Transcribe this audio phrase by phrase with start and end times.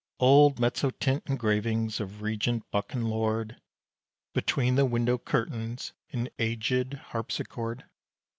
[0.19, 3.61] Old mezzotint engravings of Regent, buck and lord,
[4.33, 7.85] Between the window curtains, an agèd harpsichord.